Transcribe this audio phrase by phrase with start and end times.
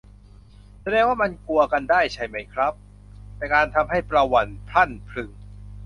[0.81, 2.73] แสดงว่ามันกลัวกันได้ใช่ไหมครับ
[3.53, 5.31] การทำให้ประหวั่นพรั่นพรึง